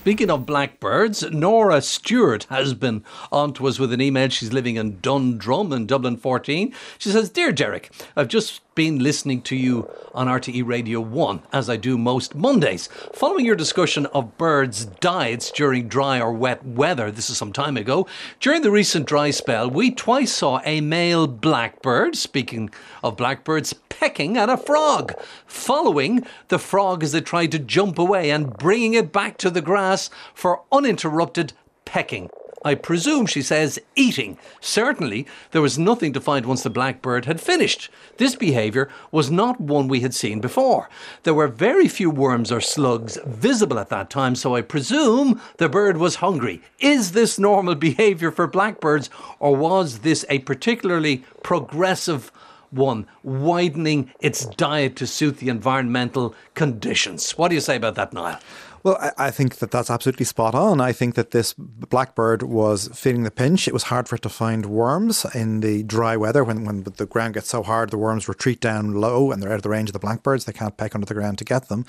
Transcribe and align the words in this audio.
Speaking 0.00 0.30
of 0.30 0.46
blackbirds, 0.46 1.30
Nora 1.30 1.82
Stuart 1.82 2.44
has 2.44 2.72
been 2.72 3.04
on 3.30 3.52
to 3.52 3.66
us 3.66 3.78
with 3.78 3.92
an 3.92 4.00
email. 4.00 4.30
She's 4.30 4.50
living 4.50 4.76
in 4.76 4.98
Dundrum 5.02 5.74
in 5.74 5.84
Dublin 5.84 6.16
14. 6.16 6.74
She 6.96 7.10
says, 7.10 7.28
Dear 7.28 7.52
Derek, 7.52 7.90
I've 8.16 8.28
just 8.28 8.62
been 8.74 9.00
listening 9.00 9.42
to 9.42 9.54
you 9.54 9.90
on 10.14 10.26
RTE 10.26 10.66
Radio 10.66 11.02
1, 11.02 11.42
as 11.52 11.68
I 11.68 11.76
do 11.76 11.98
most 11.98 12.34
Mondays. 12.34 12.88
Following 13.12 13.44
your 13.44 13.56
discussion 13.56 14.06
of 14.06 14.38
birds' 14.38 14.86
diets 14.86 15.50
during 15.50 15.86
dry 15.86 16.18
or 16.18 16.32
wet 16.32 16.64
weather, 16.64 17.10
this 17.10 17.28
is 17.28 17.36
some 17.36 17.52
time 17.52 17.76
ago, 17.76 18.06
during 18.40 18.62
the 18.62 18.70
recent 18.70 19.06
dry 19.06 19.30
spell, 19.30 19.68
we 19.68 19.90
twice 19.90 20.32
saw 20.32 20.62
a 20.64 20.80
male 20.80 21.26
blackbird, 21.26 22.16
speaking 22.16 22.70
of 23.04 23.18
blackbirds, 23.18 23.74
pecking 24.00 24.38
at 24.38 24.48
a 24.48 24.56
frog, 24.56 25.12
following 25.46 26.26
the 26.48 26.58
frog 26.58 27.04
as 27.04 27.12
it 27.12 27.26
tried 27.26 27.52
to 27.52 27.58
jump 27.58 27.98
away 27.98 28.30
and 28.30 28.56
bringing 28.56 28.94
it 28.94 29.12
back 29.12 29.36
to 29.36 29.50
the 29.50 29.60
grass 29.60 30.08
for 30.32 30.62
uninterrupted 30.72 31.52
pecking. 31.84 32.30
I 32.64 32.76
presume 32.76 33.26
she 33.26 33.42
says 33.42 33.78
eating. 33.96 34.38
Certainly, 34.58 35.26
there 35.50 35.60
was 35.60 35.78
nothing 35.78 36.14
to 36.14 36.20
find 36.20 36.46
once 36.46 36.62
the 36.62 36.70
blackbird 36.70 37.26
had 37.26 37.42
finished. 37.42 37.90
This 38.16 38.34
behaviour 38.34 38.88
was 39.10 39.30
not 39.30 39.60
one 39.60 39.86
we 39.86 40.00
had 40.00 40.14
seen 40.14 40.40
before. 40.40 40.88
There 41.24 41.34
were 41.34 41.48
very 41.48 41.86
few 41.86 42.08
worms 42.08 42.50
or 42.50 42.62
slugs 42.62 43.18
visible 43.26 43.78
at 43.78 43.90
that 43.90 44.08
time, 44.08 44.34
so 44.34 44.56
I 44.56 44.62
presume 44.62 45.42
the 45.58 45.68
bird 45.68 45.98
was 45.98 46.16
hungry. 46.16 46.62
Is 46.78 47.12
this 47.12 47.38
normal 47.38 47.74
behaviour 47.88 48.30
for 48.30 48.46
blackbirds, 48.46 49.10
or 49.38 49.54
was 49.54 49.98
this 49.98 50.24
a 50.30 50.38
particularly 50.38 51.22
progressive 51.42 52.32
one, 52.70 53.06
widening 53.22 54.12
its 54.20 54.46
diet 54.46 54.96
to 54.96 55.06
suit 55.06 55.38
the 55.38 55.48
environmental 55.48 56.34
conditions? 56.54 57.32
What 57.32 57.48
do 57.48 57.54
you 57.54 57.60
say 57.60 57.76
about 57.76 57.94
that, 57.96 58.12
Niall? 58.12 58.40
Well, 58.82 58.96
I, 58.98 59.26
I, 59.26 59.30
think 59.30 59.56
that 59.56 59.70
that's 59.70 59.90
absolutely 59.90 60.24
spot 60.24 60.54
on. 60.54 60.80
I 60.80 60.92
think 60.92 61.14
that 61.14 61.32
this 61.32 61.52
blackbird 61.52 62.42
was 62.42 62.88
feeling 62.94 63.24
the 63.24 63.30
pinch. 63.30 63.68
It 63.68 63.74
was 63.74 63.84
hard 63.84 64.08
for 64.08 64.16
it 64.16 64.22
to 64.22 64.30
find 64.30 64.64
worms 64.64 65.26
in 65.34 65.60
the 65.60 65.82
dry 65.82 66.16
weather 66.16 66.42
when, 66.42 66.64
when 66.64 66.84
the 66.84 67.04
ground 67.04 67.34
gets 67.34 67.48
so 67.48 67.62
hard, 67.62 67.90
the 67.90 67.98
worms 67.98 68.26
retreat 68.26 68.58
down 68.58 68.94
low 68.94 69.32
and 69.32 69.42
they're 69.42 69.50
out 69.50 69.56
of 69.56 69.62
the 69.62 69.68
range 69.68 69.90
of 69.90 69.92
the 69.92 69.98
blackbirds. 69.98 70.46
They 70.46 70.54
can't 70.54 70.78
peck 70.78 70.94
under 70.94 71.04
the 71.06 71.12
ground 71.12 71.36
to 71.38 71.44
get 71.44 71.68
them. 71.68 71.84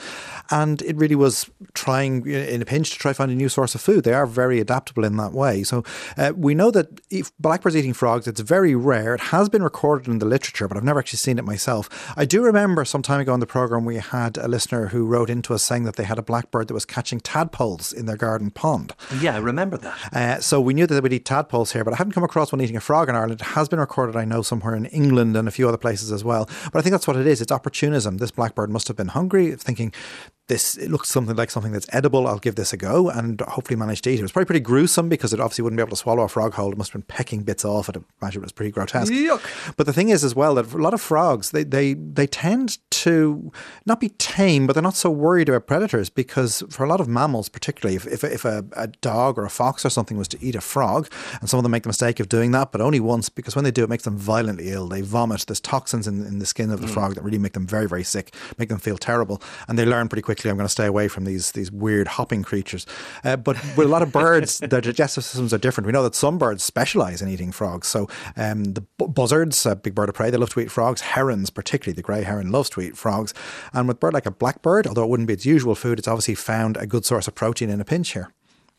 And 0.49 0.81
it 0.81 0.97
really 0.97 1.15
was 1.15 1.49
trying 1.73 2.27
in 2.27 2.61
a 2.61 2.65
pinch 2.65 2.91
to 2.91 2.99
try 2.99 3.13
find 3.13 3.31
a 3.31 3.35
new 3.35 3.47
source 3.47 3.73
of 3.73 3.79
food. 3.79 4.03
They 4.03 4.13
are 4.13 4.25
very 4.25 4.59
adaptable 4.59 5.05
in 5.05 5.15
that 5.15 5.31
way. 5.31 5.63
So 5.63 5.85
uh, 6.17 6.33
we 6.35 6.53
know 6.55 6.71
that 6.71 6.99
if 7.09 7.31
blackbirds 7.37 7.77
eating 7.77 7.93
frogs, 7.93 8.27
it's 8.27 8.41
very 8.41 8.75
rare. 8.75 9.15
It 9.15 9.21
has 9.21 9.47
been 9.47 9.63
recorded 9.63 10.09
in 10.09 10.19
the 10.19 10.25
literature, 10.25 10.67
but 10.67 10.75
I've 10.75 10.83
never 10.83 10.99
actually 10.99 11.17
seen 11.17 11.39
it 11.39 11.45
myself. 11.45 12.13
I 12.17 12.25
do 12.25 12.43
remember 12.43 12.83
some 12.83 13.01
time 13.01 13.21
ago 13.21 13.31
on 13.31 13.39
the 13.39 13.47
program 13.47 13.85
we 13.85 13.97
had 13.97 14.37
a 14.37 14.49
listener 14.49 14.87
who 14.87 15.05
wrote 15.05 15.29
into 15.29 15.53
us 15.53 15.63
saying 15.63 15.85
that 15.85 15.95
they 15.95 16.03
had 16.03 16.19
a 16.19 16.21
blackbird 16.21 16.67
that 16.67 16.73
was 16.73 16.80
was 16.81 16.85
catching 16.85 17.19
tadpoles 17.19 17.93
in 17.93 18.07
their 18.07 18.17
garden 18.17 18.49
pond. 18.49 18.93
Yeah, 19.19 19.35
I 19.35 19.39
remember 19.39 19.77
that. 19.77 20.13
Uh, 20.13 20.39
so 20.39 20.59
we 20.59 20.73
knew 20.73 20.87
that 20.87 21.03
we'd 21.03 21.13
eat 21.13 21.25
tadpoles 21.25 21.73
here, 21.73 21.83
but 21.83 21.93
I 21.93 21.97
haven't 21.97 22.13
come 22.13 22.23
across 22.23 22.51
one 22.51 22.61
eating 22.61 22.75
a 22.75 22.81
frog 22.81 23.07
in 23.07 23.15
Ireland. 23.15 23.39
It 23.39 23.47
has 23.47 23.69
been 23.69 23.79
recorded, 23.79 24.15
I 24.15 24.25
know, 24.25 24.41
somewhere 24.41 24.75
in 24.75 24.85
England 24.87 25.37
and 25.37 25.47
a 25.47 25.51
few 25.51 25.67
other 25.67 25.77
places 25.77 26.11
as 26.11 26.23
well. 26.23 26.49
But 26.73 26.79
I 26.79 26.81
think 26.81 26.91
that's 26.91 27.07
what 27.07 27.17
it 27.17 27.27
is. 27.27 27.39
It's 27.39 27.51
opportunism. 27.51 28.17
This 28.17 28.31
blackbird 28.31 28.71
must 28.71 28.87
have 28.87 28.97
been 28.97 29.09
hungry, 29.09 29.55
thinking, 29.55 29.93
this 30.51 30.75
it 30.75 30.91
looks 30.91 31.07
something 31.07 31.35
like 31.35 31.49
something 31.49 31.71
that's 31.71 31.87
edible. 31.93 32.27
I'll 32.27 32.37
give 32.37 32.55
this 32.55 32.73
a 32.73 32.77
go 32.77 33.09
and 33.09 33.39
hopefully 33.41 33.77
manage 33.77 34.01
to 34.01 34.09
eat 34.09 34.15
it. 34.15 34.19
It 34.19 34.23
was 34.23 34.33
probably 34.33 34.47
pretty 34.47 34.59
gruesome 34.59 35.07
because 35.07 35.33
it 35.33 35.39
obviously 35.39 35.63
wouldn't 35.63 35.77
be 35.77 35.81
able 35.81 35.91
to 35.91 35.95
swallow 35.95 36.23
a 36.23 36.27
frog 36.27 36.53
whole. 36.53 36.71
It 36.73 36.77
must 36.77 36.91
have 36.91 37.01
been 37.01 37.15
pecking 37.15 37.43
bits 37.43 37.63
off 37.63 37.87
it. 37.87 37.95
I 37.95 38.01
imagine 38.21 38.41
it 38.41 38.45
was 38.45 38.51
pretty 38.51 38.71
grotesque. 38.71 39.13
Yuck. 39.13 39.41
But 39.77 39.85
the 39.85 39.93
thing 39.93 40.09
is 40.09 40.25
as 40.25 40.35
well 40.35 40.55
that 40.55 40.73
a 40.73 40.77
lot 40.77 40.93
of 40.93 41.01
frogs 41.01 41.51
they, 41.51 41.63
they 41.63 41.93
they 41.93 42.27
tend 42.27 42.79
to 42.91 43.51
not 43.85 44.01
be 44.01 44.09
tame, 44.09 44.67
but 44.67 44.73
they're 44.73 44.83
not 44.83 44.95
so 44.95 45.09
worried 45.09 45.47
about 45.47 45.67
predators 45.67 46.09
because 46.09 46.63
for 46.69 46.83
a 46.83 46.89
lot 46.89 46.99
of 46.99 47.07
mammals, 47.07 47.47
particularly 47.47 47.95
if 47.95 48.05
if, 48.05 48.23
if 48.25 48.43
a, 48.43 48.65
a 48.75 48.87
dog 48.87 49.37
or 49.37 49.45
a 49.45 49.49
fox 49.49 49.85
or 49.85 49.89
something 49.89 50.17
was 50.17 50.27
to 50.27 50.37
eat 50.41 50.55
a 50.55 50.61
frog, 50.61 51.09
and 51.39 51.49
some 51.49 51.59
of 51.59 51.63
them 51.63 51.71
make 51.71 51.83
the 51.83 51.89
mistake 51.89 52.19
of 52.19 52.27
doing 52.27 52.51
that, 52.51 52.73
but 52.73 52.81
only 52.81 52.99
once 52.99 53.29
because 53.29 53.55
when 53.55 53.63
they 53.63 53.71
do 53.71 53.83
it 53.83 53.89
makes 53.89 54.03
them 54.03 54.17
violently 54.17 54.69
ill. 54.69 54.87
They 54.87 55.01
vomit. 55.01 55.45
There's 55.47 55.61
toxins 55.61 56.07
in, 56.07 56.25
in 56.25 56.39
the 56.39 56.45
skin 56.45 56.71
of 56.71 56.81
the 56.81 56.87
mm. 56.87 56.93
frog 56.93 57.15
that 57.15 57.23
really 57.23 57.39
make 57.39 57.53
them 57.53 57.65
very 57.65 57.87
very 57.87 58.03
sick, 58.03 58.35
make 58.57 58.67
them 58.67 58.79
feel 58.79 58.97
terrible, 58.97 59.41
and 59.69 59.79
they 59.79 59.85
learn 59.85 60.09
pretty 60.09 60.23
quickly. 60.23 60.40
I'm 60.49 60.57
going 60.57 60.65
to 60.65 60.69
stay 60.69 60.87
away 60.87 61.07
from 61.07 61.21
from 61.21 61.31
these 61.31 61.51
these 61.51 61.71
weird 61.71 62.07
hopping 62.07 62.43
creatures. 62.43 62.85
Uh, 63.23 63.37
but 63.37 63.55
with 63.77 63.87
a 63.87 63.89
lot 63.89 64.01
of 64.01 64.11
birds, 64.11 64.59
their 64.59 64.81
digestive 64.91 65.23
systems 65.23 65.53
are 65.53 65.59
different. 65.59 65.85
We 65.85 65.93
know 65.93 66.03
that 66.03 66.15
some 66.15 66.37
birds 66.37 66.63
specialize 66.63 67.21
in 67.21 67.29
eating 67.29 67.51
frogs. 67.51 67.87
So 67.87 68.09
um, 68.35 68.63
the 68.63 68.81
buzzards, 68.97 69.65
a 69.65 69.75
big 69.75 69.93
bird 69.93 70.09
of 70.09 70.15
prey, 70.15 70.31
they 70.31 70.37
love 70.37 70.49
to 70.51 70.59
eat 70.59 70.71
frogs. 70.71 71.01
Herons, 71.01 71.49
particularly 71.49 71.95
the 71.95 72.01
grey 72.01 72.23
heron, 72.23 72.51
loves 72.51 72.69
to 72.71 72.81
eat 72.81 72.97
frogs. 72.97 73.33
And 73.73 73.87
with 73.87 73.99
bird 73.99 74.13
like 74.13 74.25
a 74.25 74.31
blackbird, 74.31 74.87
although 74.87 75.03
it 75.03 75.09
wouldn't 75.09 75.27
be 75.27 75.33
its 75.33 75.45
usual 75.45 75.75
food, 75.75 75.99
it's 75.99 76.07
obviously 76.07 76.35
found 76.35 76.77
a 76.77 76.87
good 76.87 77.05
source 77.05 77.27
of 77.27 77.35
protein 77.35 77.69
in 77.69 77.79
a 77.79 77.85
pinch 77.85 78.13
here. 78.13 78.31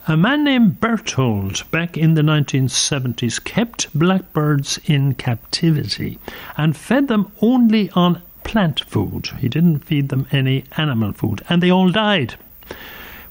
A 0.08 0.16
man 0.16 0.42
named 0.42 0.80
Berthold 0.80 1.62
back 1.70 1.96
in 1.96 2.14
the 2.14 2.22
1970s 2.22 3.42
kept 3.44 3.96
blackbirds 3.96 4.80
in 4.86 5.14
captivity 5.14 6.18
and 6.56 6.76
fed 6.76 7.06
them 7.06 7.30
only 7.40 7.88
on 7.90 8.20
plant 8.52 8.80
food. 8.80 9.28
He 9.40 9.48
didn't 9.48 9.86
feed 9.86 10.10
them 10.10 10.26
any 10.30 10.64
animal 10.76 11.12
food, 11.12 11.40
and 11.48 11.62
they 11.62 11.70
all 11.70 11.90
died. 11.90 12.34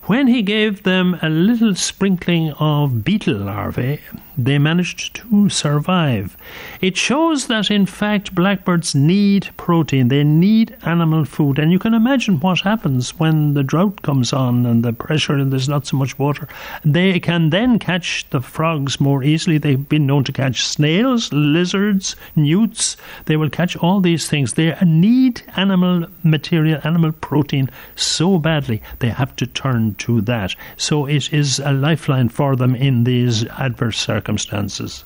When 0.06 0.26
he 0.26 0.42
gave 0.42 0.82
them 0.82 1.20
a 1.22 1.30
little 1.30 1.76
sprinkling 1.76 2.54
of 2.54 3.06
beetle 3.06 3.36
larvae, 3.36 4.00
they 4.38 4.58
managed 4.58 5.16
to 5.16 5.50
survive. 5.50 6.38
It 6.80 6.98
shows 6.98 7.48
that, 7.48 7.70
in 7.70 7.86
fact, 7.86 8.34
blackbirds 8.34 8.96
need 8.96 9.50
protein, 9.58 10.08
they 10.08 10.24
need 10.24 10.76
animal 10.84 11.26
food. 11.26 11.60
And 11.60 11.72
you 11.72 11.80
can 11.80 11.94
imagine 11.94 12.40
what 12.40 12.62
happens 12.62 13.20
when 13.20 13.54
the 13.54 13.64
drought 13.64 14.02
comes 14.02 14.34
on 14.34 14.66
and 14.66 14.84
the 14.84 14.94
pressure 14.94 15.34
and 15.34 15.52
there's 15.52 15.70
not 15.70 15.86
so 15.86 15.98
much 15.98 16.18
water. 16.18 16.48
They 16.86 17.20
can 17.20 17.50
then 17.50 17.78
catch 17.78 18.30
the 18.30 18.42
frogs 18.42 19.00
more 19.00 19.24
easily. 19.24 19.58
They've 19.58 19.90
been 19.90 20.08
known 20.08 20.24
to 20.26 20.32
catch 20.32 20.66
snails, 20.66 21.32
lizards, 21.34 22.16
newts. 22.36 22.98
They 23.26 23.38
will 23.38 23.50
catch 23.50 23.76
all 23.78 24.00
these 24.00 24.30
things. 24.30 24.54
They 24.54 24.76
need 24.86 25.42
animal 25.56 26.08
material, 26.24 26.82
animal 26.84 27.12
protein 27.12 27.70
so 27.96 28.38
badly, 28.40 28.82
they 29.00 29.10
have 29.10 29.36
to 29.36 29.46
turn 29.46 29.96
to 29.96 30.22
that. 30.22 30.56
So 30.78 31.06
it 31.06 31.34
is 31.34 31.60
a 31.60 31.72
lifeline 31.72 32.30
for 32.30 32.56
them 32.56 32.76
in 32.76 33.04
these 33.04 33.46
adverse 33.46 34.00
circumstances 34.00 34.22
circumstances. 34.38 35.06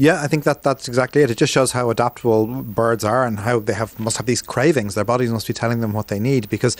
Yeah, 0.00 0.22
I 0.22 0.28
think 0.28 0.44
that 0.44 0.62
that's 0.62 0.88
exactly 0.88 1.20
it. 1.20 1.30
It 1.30 1.36
just 1.36 1.52
shows 1.52 1.72
how 1.72 1.90
adaptable 1.90 2.46
birds 2.46 3.04
are 3.04 3.26
and 3.26 3.40
how 3.40 3.58
they 3.58 3.74
have 3.74 4.00
must 4.00 4.16
have 4.16 4.24
these 4.24 4.40
cravings. 4.40 4.94
Their 4.94 5.04
bodies 5.04 5.30
must 5.30 5.46
be 5.46 5.52
telling 5.52 5.82
them 5.82 5.92
what 5.92 6.08
they 6.08 6.18
need 6.18 6.48
because 6.48 6.74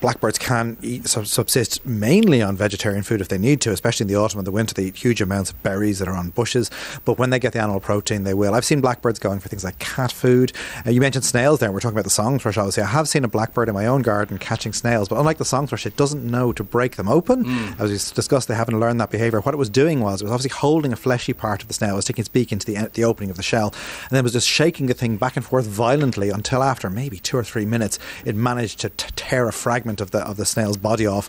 blackbirds 0.00 0.38
can 0.38 0.76
eat 0.80 1.08
subsist 1.08 1.84
mainly 1.84 2.40
on 2.40 2.56
vegetarian 2.56 3.02
food 3.02 3.20
if 3.20 3.26
they 3.26 3.36
need 3.36 3.60
to, 3.62 3.72
especially 3.72 4.04
in 4.04 4.08
the 4.08 4.14
autumn 4.14 4.38
and 4.38 4.46
the 4.46 4.52
winter. 4.52 4.74
They 4.74 4.84
eat 4.84 4.94
huge 4.94 5.20
amounts 5.20 5.50
of 5.50 5.60
berries 5.64 5.98
that 5.98 6.06
are 6.06 6.14
on 6.14 6.30
bushes, 6.30 6.70
but 7.04 7.18
when 7.18 7.30
they 7.30 7.40
get 7.40 7.52
the 7.52 7.58
animal 7.58 7.80
protein, 7.80 8.22
they 8.22 8.32
will. 8.32 8.54
I've 8.54 8.64
seen 8.64 8.80
blackbirds 8.80 9.18
going 9.18 9.40
for 9.40 9.48
things 9.48 9.64
like 9.64 9.80
cat 9.80 10.12
food. 10.12 10.52
Uh, 10.86 10.90
you 10.90 11.00
mentioned 11.00 11.24
snails 11.24 11.58
there. 11.58 11.72
We're 11.72 11.80
talking 11.80 11.96
about 11.96 12.04
the 12.04 12.10
song 12.10 12.38
thrush. 12.38 12.58
Obviously, 12.58 12.84
I 12.84 12.86
have 12.86 13.08
seen 13.08 13.24
a 13.24 13.28
blackbird 13.28 13.70
in 13.70 13.74
my 13.74 13.86
own 13.86 14.02
garden 14.02 14.38
catching 14.38 14.72
snails, 14.72 15.08
but 15.08 15.18
unlike 15.18 15.38
the 15.38 15.44
song 15.44 15.66
thrush, 15.66 15.84
it 15.84 15.96
doesn't 15.96 16.24
know 16.24 16.52
to 16.52 16.62
break 16.62 16.94
them 16.94 17.08
open. 17.08 17.44
Mm. 17.44 17.80
As 17.80 17.90
we 17.90 18.14
discussed, 18.14 18.46
they 18.46 18.54
haven't 18.54 18.78
learned 18.78 19.00
that 19.00 19.10
behavior. 19.10 19.40
What 19.40 19.52
it 19.52 19.58
was 19.58 19.68
doing 19.68 19.98
was 19.98 20.22
it 20.22 20.26
was 20.26 20.32
obviously 20.32 20.56
holding 20.56 20.92
a 20.92 20.96
fleshy 20.96 21.32
part 21.32 21.60
of 21.62 21.66
the 21.66 21.74
snail, 21.74 21.94
it 21.94 21.96
was 21.96 22.04
sticking 22.04 22.22
its 22.22 22.28
beak 22.28 22.51
into 22.52 22.66
the 22.66 22.90
the 22.94 23.04
opening 23.04 23.30
of 23.30 23.36
the 23.36 23.42
shell, 23.42 23.74
and 24.02 24.10
then 24.10 24.22
was 24.22 24.32
just 24.32 24.48
shaking 24.48 24.86
the 24.86 24.94
thing 24.94 25.16
back 25.16 25.36
and 25.36 25.44
forth 25.44 25.66
violently 25.66 26.30
until 26.30 26.62
after 26.62 26.90
maybe 26.90 27.18
two 27.18 27.36
or 27.36 27.44
three 27.44 27.64
minutes, 27.64 27.98
it 28.24 28.36
managed 28.36 28.80
to 28.80 28.90
t- 28.90 29.08
tear 29.16 29.48
a 29.48 29.52
fragment 29.52 30.00
of 30.00 30.10
the 30.10 30.20
of 30.20 30.36
the 30.36 30.44
snail's 30.44 30.76
body 30.76 31.06
off, 31.06 31.28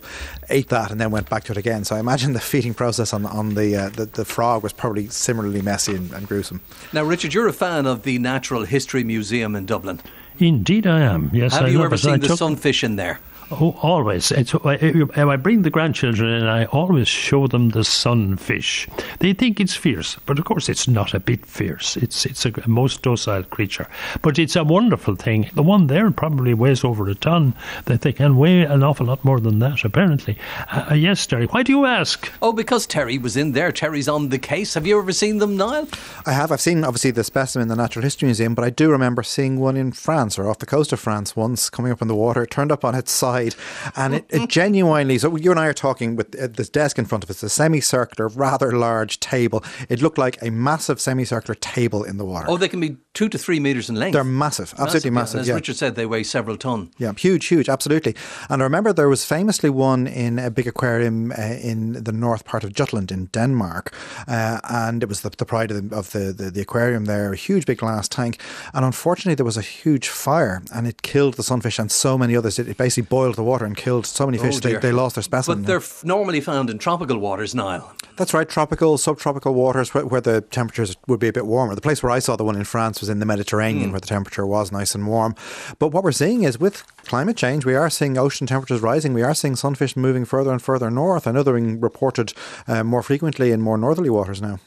ate 0.50 0.68
that, 0.68 0.90
and 0.90 1.00
then 1.00 1.10
went 1.10 1.28
back 1.28 1.44
to 1.44 1.52
it 1.52 1.58
again. 1.58 1.84
So 1.84 1.96
I 1.96 2.00
imagine 2.00 2.32
the 2.32 2.40
feeding 2.40 2.74
process 2.74 3.12
on 3.12 3.26
on 3.26 3.54
the 3.54 3.76
uh, 3.76 3.88
the, 3.88 4.06
the, 4.06 4.24
frog 4.24 4.62
was 4.62 4.72
probably 4.72 5.08
similarly 5.08 5.62
messy 5.62 5.94
and, 5.94 6.12
and 6.12 6.26
gruesome. 6.26 6.60
Now, 6.92 7.04
Richard, 7.04 7.34
you're 7.34 7.48
a 7.48 7.52
fan 7.52 7.86
of 7.86 8.02
the 8.02 8.18
Natural 8.18 8.64
History 8.64 9.04
Museum 9.04 9.54
in 9.54 9.66
Dublin. 9.66 10.00
Indeed, 10.38 10.86
I 10.86 11.00
am. 11.00 11.30
Yes, 11.32 11.54
I 11.54 11.58
am. 11.58 11.62
have 11.64 11.70
I 11.70 11.72
you 11.72 11.84
ever 11.84 11.96
seen 11.96 12.14
I 12.14 12.16
the 12.16 12.36
sunfish 12.36 12.82
in 12.82 12.96
there? 12.96 13.20
Oh, 13.50 13.76
always. 13.82 14.32
It's, 14.32 14.54
I 14.64 15.36
bring 15.36 15.62
the 15.62 15.70
grandchildren 15.70 16.30
and 16.32 16.48
I 16.48 16.64
always 16.66 17.08
show 17.08 17.46
them 17.46 17.70
the 17.70 17.84
sunfish. 17.84 18.88
They 19.20 19.32
think 19.32 19.60
it's 19.60 19.74
fierce, 19.74 20.16
but 20.26 20.38
of 20.38 20.44
course 20.44 20.68
it's 20.68 20.88
not 20.88 21.14
a 21.14 21.20
bit 21.20 21.44
fierce. 21.44 21.96
It's 21.96 22.24
it's 22.26 22.46
a 22.46 22.68
most 22.68 23.02
docile 23.02 23.44
creature, 23.44 23.86
but 24.22 24.38
it's 24.38 24.56
a 24.56 24.64
wonderful 24.64 25.14
thing. 25.16 25.50
The 25.54 25.62
one 25.62 25.88
there 25.88 26.10
probably 26.10 26.54
weighs 26.54 26.84
over 26.84 27.08
a 27.08 27.14
ton. 27.14 27.54
That 27.84 28.00
they 28.00 28.12
can 28.12 28.36
weigh 28.36 28.62
an 28.62 28.82
awful 28.82 29.06
lot 29.06 29.24
more 29.24 29.40
than 29.40 29.58
that, 29.58 29.84
apparently. 29.84 30.38
Uh, 30.70 30.86
uh, 30.90 30.94
yes, 30.94 31.26
Terry. 31.26 31.46
Why 31.46 31.62
do 31.62 31.72
you 31.72 31.84
ask? 31.84 32.32
Oh, 32.40 32.52
because 32.52 32.86
Terry 32.86 33.18
was 33.18 33.36
in 33.36 33.52
there. 33.52 33.72
Terry's 33.72 34.08
on 34.08 34.30
the 34.30 34.38
case. 34.38 34.74
Have 34.74 34.86
you 34.86 34.98
ever 34.98 35.12
seen 35.12 35.38
them, 35.38 35.56
Niall? 35.56 35.88
I 36.24 36.32
have. 36.32 36.50
I've 36.50 36.60
seen 36.60 36.82
obviously 36.82 37.10
the 37.10 37.24
specimen 37.24 37.62
in 37.62 37.68
the 37.68 37.76
Natural 37.76 38.02
History 38.02 38.26
Museum, 38.26 38.54
but 38.54 38.64
I 38.64 38.70
do 38.70 38.90
remember 38.90 39.22
seeing 39.22 39.60
one 39.60 39.76
in 39.76 39.92
France 39.92 40.38
or 40.38 40.48
off 40.48 40.58
the 40.58 40.66
coast 40.66 40.92
of 40.92 41.00
France 41.00 41.36
once 41.36 41.68
coming 41.68 41.92
up 41.92 42.00
in 42.02 42.08
the 42.08 42.14
water. 42.14 42.42
It 42.42 42.50
turned 42.50 42.72
up 42.72 42.84
on 42.84 42.94
its 42.94 43.12
side 43.12 43.33
side, 43.34 43.54
and 43.96 44.14
it, 44.14 44.24
it 44.30 44.48
genuinely. 44.48 45.18
So 45.18 45.36
you 45.36 45.50
and 45.50 45.60
I 45.60 45.66
are 45.66 45.74
talking 45.74 46.16
with 46.16 46.38
uh, 46.38 46.48
this 46.48 46.68
desk 46.68 46.98
in 46.98 47.06
front 47.06 47.24
of 47.24 47.30
us, 47.30 47.42
a 47.42 47.48
semicircular, 47.48 48.28
rather 48.28 48.72
large 48.72 49.20
table. 49.20 49.64
It 49.88 50.02
looked 50.02 50.18
like 50.18 50.38
a 50.42 50.50
massive 50.50 51.00
semicircular 51.00 51.54
table 51.54 52.04
in 52.04 52.16
the 52.16 52.24
water. 52.24 52.46
Oh, 52.48 52.56
they 52.56 52.68
can 52.68 52.80
be 52.80 52.96
two 53.14 53.28
to 53.28 53.38
three 53.38 53.60
meters 53.60 53.88
in 53.88 53.96
length. 53.96 54.12
They're 54.14 54.24
massive, 54.24 54.74
absolutely 54.78 55.10
massive. 55.10 55.38
yeah. 55.38 55.42
As 55.42 55.48
yeah. 55.48 55.54
Richard 55.54 55.76
said, 55.76 55.94
they 55.94 56.06
weigh 56.06 56.24
several 56.24 56.56
ton. 56.56 56.90
Yeah, 56.98 57.12
huge, 57.16 57.46
huge, 57.46 57.68
absolutely. 57.68 58.14
And 58.48 58.62
I 58.62 58.64
remember 58.64 58.92
there 58.92 59.08
was 59.08 59.24
famously 59.24 59.70
one 59.70 60.06
in 60.06 60.38
a 60.38 60.50
big 60.50 60.66
aquarium 60.66 61.32
uh, 61.32 61.42
in 61.42 62.04
the 62.04 62.12
north 62.12 62.44
part 62.44 62.64
of 62.64 62.72
Jutland 62.72 63.10
in 63.10 63.26
Denmark, 63.26 63.94
uh, 64.28 64.58
and 64.68 65.02
it 65.02 65.08
was 65.08 65.20
the, 65.20 65.30
the 65.30 65.44
pride 65.44 65.70
of, 65.70 65.90
the, 65.90 65.96
of 65.96 66.10
the, 66.10 66.32
the, 66.32 66.50
the 66.50 66.60
aquarium 66.60 67.04
there, 67.04 67.32
a 67.32 67.36
huge 67.36 67.66
big 67.66 67.78
glass 67.78 68.08
tank. 68.08 68.40
And 68.72 68.84
unfortunately, 68.84 69.34
there 69.34 69.44
was 69.44 69.56
a 69.56 69.62
huge 69.62 70.08
fire, 70.08 70.62
and 70.74 70.86
it 70.86 71.02
killed 71.02 71.34
the 71.34 71.42
sunfish 71.42 71.78
and 71.78 71.90
so 71.90 72.18
many 72.18 72.36
others. 72.36 72.58
It, 72.58 72.68
it 72.68 72.76
basically 72.76 73.06
boiled 73.08 73.23
the 73.32 73.42
water 73.42 73.64
and 73.64 73.76
killed 73.76 74.06
so 74.06 74.26
many 74.26 74.38
fish. 74.38 74.56
Oh, 74.56 74.60
they, 74.60 74.76
they 74.76 74.92
lost 74.92 75.16
their 75.16 75.22
specimen. 75.22 75.62
But 75.62 75.66
they're 75.66 75.76
f- 75.78 76.04
normally 76.04 76.40
found 76.40 76.70
in 76.70 76.78
tropical 76.78 77.18
waters, 77.18 77.54
Niall. 77.54 77.92
That's 78.16 78.32
right, 78.32 78.48
tropical, 78.48 78.96
subtropical 78.98 79.54
waters 79.54 79.92
where, 79.94 80.06
where 80.06 80.20
the 80.20 80.40
temperatures 80.40 80.96
would 81.08 81.18
be 81.20 81.28
a 81.28 81.32
bit 81.32 81.46
warmer. 81.46 81.74
The 81.74 81.80
place 81.80 82.02
where 82.02 82.12
I 82.12 82.20
saw 82.20 82.36
the 82.36 82.44
one 82.44 82.56
in 82.56 82.64
France 82.64 83.00
was 83.00 83.08
in 83.08 83.18
the 83.18 83.26
Mediterranean, 83.26 83.90
where 83.90 84.00
the 84.00 84.06
temperature 84.06 84.46
was 84.46 84.70
nice 84.70 84.94
and 84.94 85.06
warm. 85.06 85.34
But 85.78 85.88
what 85.88 86.04
we're 86.04 86.12
seeing 86.12 86.44
is 86.44 86.60
with 86.60 86.86
climate 87.04 87.36
change, 87.36 87.64
we 87.64 87.74
are 87.74 87.90
seeing 87.90 88.16
ocean 88.16 88.46
temperatures 88.46 88.80
rising. 88.80 89.14
We 89.14 89.22
are 89.22 89.34
seeing 89.34 89.56
sunfish 89.56 89.96
moving 89.96 90.24
further 90.24 90.52
and 90.52 90.62
further 90.62 90.90
north. 90.90 91.26
I 91.26 91.32
know 91.32 91.42
they're 91.42 91.54
being 91.54 91.80
reported 91.80 92.32
uh, 92.68 92.84
more 92.84 93.02
frequently 93.02 93.50
in 93.50 93.60
more 93.60 93.78
northerly 93.78 94.10
waters 94.10 94.40
now. 94.40 94.58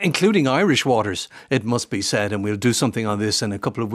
Including 0.00 0.48
Irish 0.48 0.86
waters, 0.86 1.28
it 1.50 1.62
must 1.62 1.90
be 1.90 2.00
said, 2.00 2.32
and 2.32 2.42
we'll 2.42 2.56
do 2.56 2.72
something 2.72 3.04
on 3.06 3.18
this 3.18 3.42
in 3.42 3.52
a 3.52 3.58
couple 3.58 3.82
of 3.84 3.90
weeks. 3.90 3.92